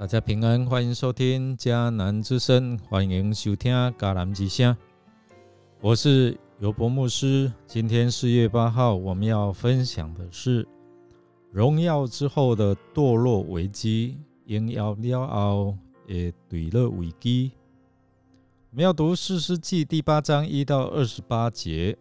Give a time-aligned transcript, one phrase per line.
[0.00, 4.74] 大家平安，欢迎收听迦南之声，欢迎收听迦南之声。
[5.82, 7.52] 我是尤博牧师。
[7.66, 10.66] 今天四月八号，我们要分享的是
[11.52, 14.16] 荣耀之后的堕落危机，
[14.46, 15.76] 荣耀了后
[16.06, 17.52] 也对了危机。
[18.70, 21.92] 我们要读四世纪第八章一到二十八节。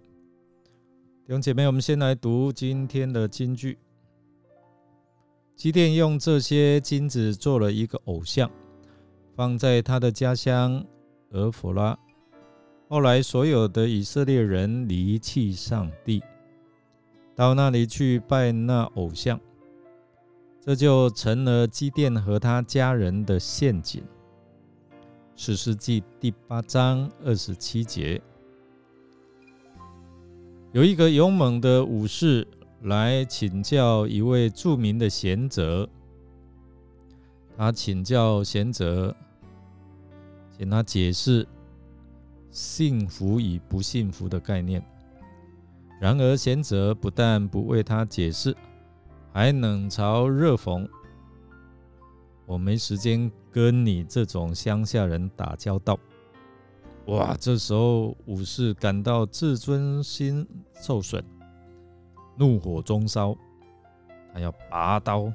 [1.26, 3.78] 弟兄姐妹，我们先来读今天的金句。
[5.60, 8.50] 基甸用这些金子做了一个偶像，
[9.36, 10.82] 放在他的家乡
[11.32, 12.00] 俄弗拉。
[12.88, 16.24] 后来，所有的以色列人离弃上帝，
[17.36, 19.38] 到那里去拜那偶像，
[20.62, 24.02] 这就成了基甸和他家人的陷阱。
[25.36, 28.22] 史诗记第八章二十七节，
[30.72, 32.48] 有一个勇猛的武士。
[32.84, 35.90] 来请教一位著名的贤者，
[37.58, 39.14] 他请教贤者，
[40.58, 41.46] 请他解释
[42.52, 44.82] 幸福与不幸福的概念。
[46.00, 48.56] 然而贤者不但不为他解释，
[49.34, 50.88] 还冷嘲热讽
[52.48, 56.00] ：“我没时间跟你这种乡下人打交道。”
[57.08, 57.36] 哇！
[57.38, 60.48] 这时候武士感到自尊心
[60.82, 61.22] 受损。
[62.40, 63.36] 怒火中烧，
[64.34, 65.30] 他要拔刀，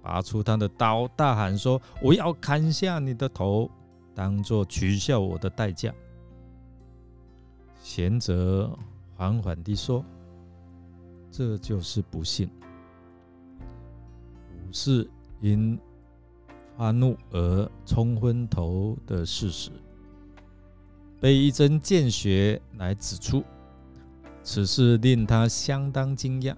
[0.00, 3.68] 拔出他的刀，大喊说：“我要砍下你的头，
[4.14, 5.92] 当做取笑我的代价。”
[7.82, 8.70] 贤者
[9.16, 10.04] 缓缓地说
[11.28, 12.48] ：“这就是不幸。”
[14.54, 15.10] 武士
[15.40, 15.76] 因
[16.76, 19.72] 发怒而冲昏头的事实，
[21.20, 23.42] 被一针见血来指出。
[24.42, 26.56] 此事令他相当惊讶，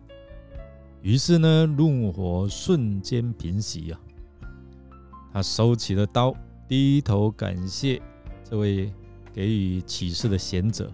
[1.03, 4.01] 于是呢，怒火瞬间平息啊！
[5.33, 6.35] 他收起了刀，
[6.69, 8.01] 低头感谢
[8.49, 8.93] 这位
[9.33, 10.91] 给予启示的贤者。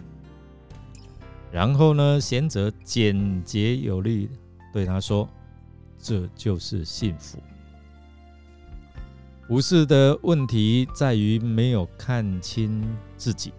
[1.52, 4.28] 然后呢，贤者简洁有力
[4.72, 5.28] 对他说
[5.98, 7.38] ：“这就是幸福。”
[9.48, 12.84] 武士的问题在于没有看清
[13.16, 13.52] 自己。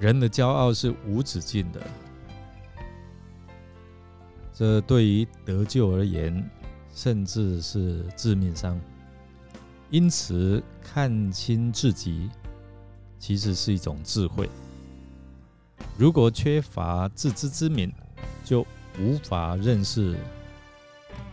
[0.00, 1.80] 人的骄傲是无止境的，
[4.54, 6.42] 这对于得救而言，
[6.94, 8.80] 甚至是致命伤。
[9.90, 12.30] 因此，看清自己
[13.18, 14.48] 其实是一种智慧。
[15.98, 17.92] 如果缺乏自知之明，
[18.42, 18.66] 就
[18.98, 20.16] 无法认识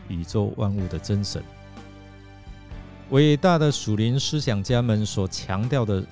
[0.10, 1.42] 宇宙万物的真神。
[3.12, 6.06] 伟大的属灵思想家们所强调的。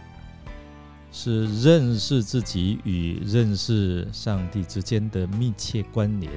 [1.18, 6.30] 是认识自己与认识上帝之间的密切关联。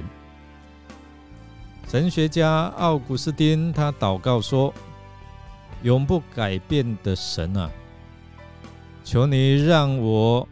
[1.85, 4.73] 神学家奥古斯丁他祷告说
[5.83, 7.69] ：“永不改变的神啊，
[9.03, 10.47] 求你让我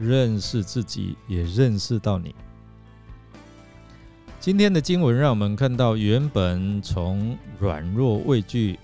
[0.00, 2.34] 认识自己，也认识到你。”
[4.40, 8.76] 今天的经文让我们看到，原本从软弱畏惧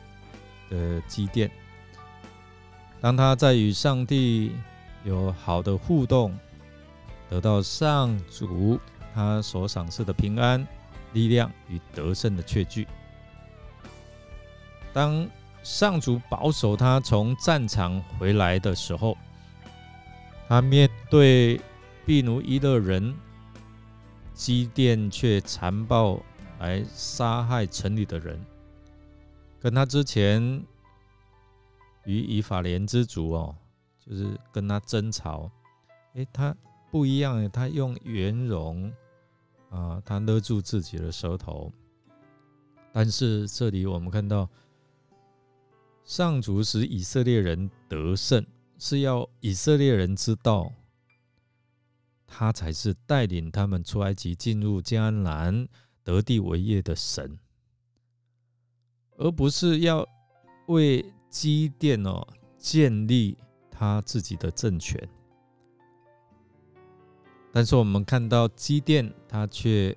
[0.71, 1.51] 的积淀，
[3.01, 4.53] 当他在与上帝。
[5.06, 6.37] 有好的互动，
[7.31, 8.77] 得到上主
[9.15, 10.67] 他所赏赐的平安、
[11.12, 12.89] 力量与得胜的确据。
[14.93, 15.28] 当
[15.62, 19.17] 上主保守他从战场回来的时候，
[20.49, 21.61] 他面对
[22.05, 23.15] 毗奴伊勒人
[24.34, 26.21] 基甸，却残暴
[26.59, 28.44] 来杀害城里的人，
[29.61, 30.43] 跟他之前
[32.06, 33.55] 与以法莲之族哦。
[34.09, 35.50] 就是跟他争吵，
[36.15, 36.56] 诶，他
[36.91, 38.93] 不一样，他用圆融
[39.69, 41.72] 啊，他勒住自己的舌头。
[42.93, 44.49] 但是这里我们看到，
[46.05, 48.47] 上主使以色列人得胜，
[48.79, 50.73] 是要以色列人知道，
[52.26, 55.69] 他才是带领他们出埃及、进入迦南、
[56.05, 57.38] 得地为业的神，
[59.17, 60.08] 而不是要
[60.69, 62.26] 为积淀哦
[62.56, 63.37] 建立。
[63.78, 65.06] 他自己的政权，
[67.52, 69.94] 但是我们看到基甸，他却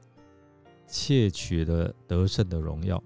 [0.85, 3.01] 窃取了得胜的荣耀，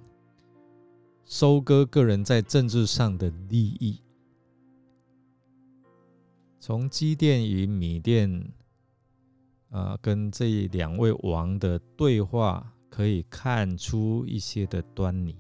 [1.26, 4.02] 收割个人在政治上的利益。
[6.60, 8.52] 从基甸与米甸
[9.70, 15.36] 啊，跟这两位王的对话，可以看出一些的端倪。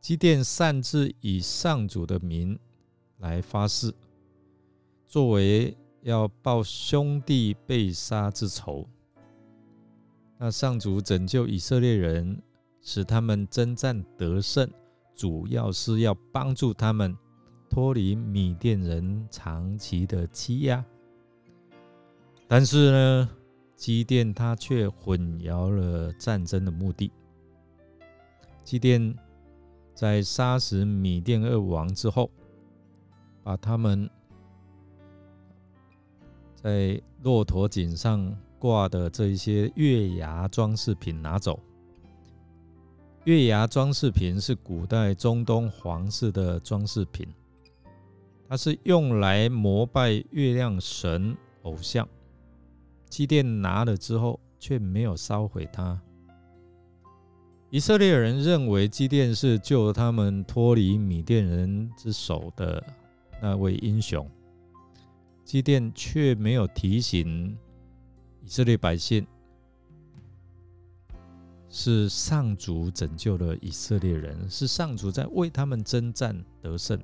[0.00, 2.58] 基甸擅自以上主的名。
[3.20, 3.94] 来发誓，
[5.06, 8.86] 作为要报兄弟被杀之仇。
[10.38, 12.40] 那上主拯救以色列人，
[12.80, 14.68] 使他们征战得胜，
[15.14, 17.16] 主要是要帮助他们
[17.68, 20.82] 脱离米甸人长期的欺压。
[22.48, 23.30] 但是呢，
[23.76, 27.12] 基甸他却混淆了战争的目的。
[28.64, 29.14] 基甸
[29.94, 32.30] 在杀死米甸二王之后，
[33.42, 34.08] 把他们
[36.54, 41.58] 在骆驼颈上挂的这一些月牙装饰品拿走。
[43.24, 47.28] 月牙装饰品是古代中东皇室的装饰品，
[48.48, 52.08] 它是用来膜拜月亮神偶像。
[53.08, 56.00] 基甸拿了之后，却没有烧毁它。
[57.68, 62.82] 以色列人认为基甸是救他们脱离米甸人之手的
[63.40, 64.28] 那位英雄，
[65.44, 67.56] 基甸却没有提醒
[68.42, 69.26] 以色列百姓，
[71.68, 77.00] 是上主拯救了以色列人，是上主在为他们征战得胜。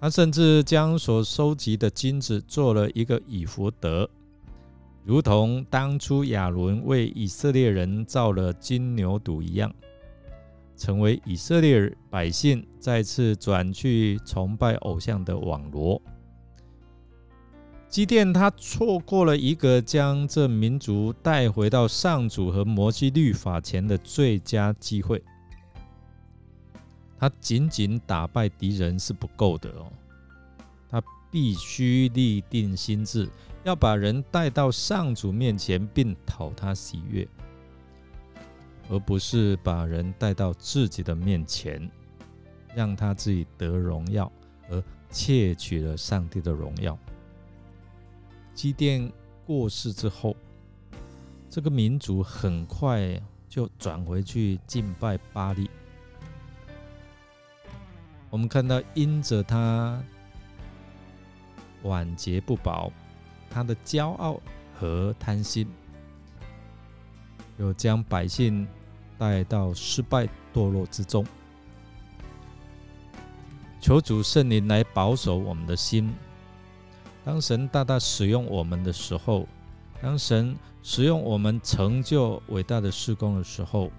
[0.00, 4.08] 他甚至将所收集的金子做了一个以弗德。
[5.04, 9.74] 如同当初亚伦为以色列人造了金牛犊一样，
[10.78, 16.00] 成为以色列百姓再次转去崇拜偶像的网罗。
[17.88, 25.22] 基甸他错过了一个将这民族带回到上主和摩西律法前的最佳机会。
[27.18, 29.90] 他仅仅打败敌人是不够的哦，
[30.88, 33.28] 他必须立定心志。
[33.64, 37.26] 要把人带到上主面前，并讨他喜悦，
[38.88, 41.90] 而不是把人带到自己的面前，
[42.74, 44.30] 让他自己得荣耀，
[44.70, 46.98] 而窃取了上帝的荣耀。
[48.54, 49.10] 基甸
[49.46, 50.34] 过世之后，
[51.48, 55.70] 这个民族很快就转回去敬拜巴利。
[58.30, 60.02] 我们看到，因着他
[61.82, 62.92] 晚节不保。
[63.50, 64.38] 他的骄傲
[64.74, 65.66] 和贪心，
[67.56, 68.68] 又将百姓
[69.18, 71.26] 带到失败堕落之中。
[73.80, 76.14] 求主圣灵来保守我们的心。
[77.24, 79.46] 当神大大使用我们的时候，
[80.00, 83.90] 当神使用我们成就伟大的事工的时候，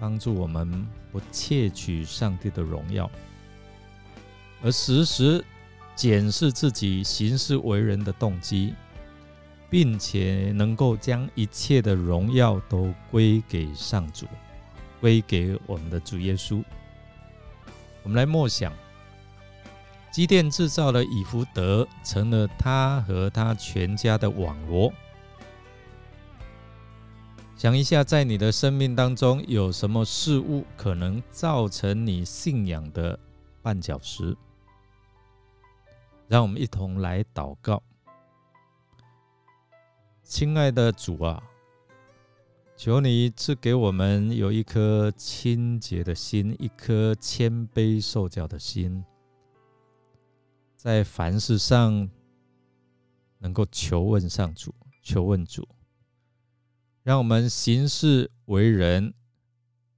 [0.00, 3.10] 帮助我们不窃取上帝的荣耀，
[4.62, 5.44] 而时时。
[5.94, 8.72] 检视自己行事为人的动机，
[9.72, 14.26] 并且能够将一切的荣耀都归给上主，
[15.00, 16.62] 归给我们的主耶稣。
[18.02, 18.70] 我们来默想，
[20.10, 24.92] 机电制造了以弗德，成了他和他全家的网罗。
[27.56, 33.18] 想一下，在你的生命当中，有什么事物可能造成你信仰的
[33.62, 34.36] 绊脚石？
[36.28, 37.82] 让我们一同来祷告，
[40.34, 41.42] 亲爱的主啊，
[42.74, 49.04] 求你赐给我们有一颗清洁的心，一颗谦卑受教的心，
[50.74, 52.08] 在凡事上
[53.40, 55.68] 能够求问上主，求问主，
[57.02, 59.12] 让我们行事为人，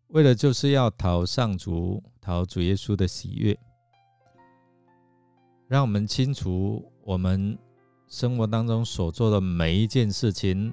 [0.09, 3.57] 为了就是要讨上主、讨主耶稣的喜悦。
[5.69, 7.57] 让我们清除，我们
[8.17, 10.73] 生活当中所做的每一件事情，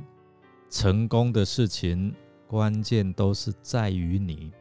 [0.69, 2.13] 成功的事情，
[2.45, 4.51] 关键都是在于你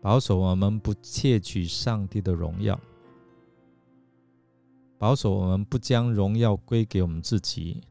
[0.00, 2.80] 保守我们不窃取上帝的荣耀，
[4.96, 7.82] 保守我们不将荣耀归给我们自己，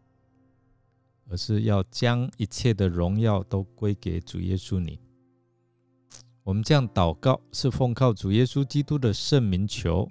[1.30, 5.00] 而是要将一切的荣耀都归给主耶稣你。
[6.42, 10.10] 我们这样祷告，是奉靠主耶稣基督的圣名求。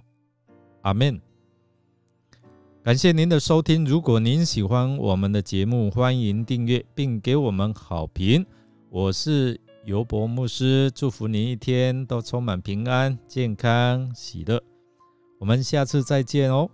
[0.82, 1.20] 阿门。
[2.86, 3.84] 感谢您的收听。
[3.84, 8.46] 如果您喜欢我们的节目，欢迎订阅并给我们好评。
[8.90, 14.62] 我是尤博牧师，祝福您一天都充满平安、健康、喜乐。
[15.40, 16.70] 我们下次再见哦。